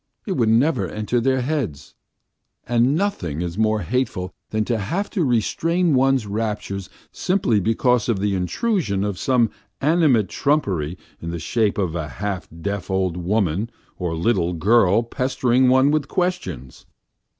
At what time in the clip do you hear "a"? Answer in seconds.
11.93-12.07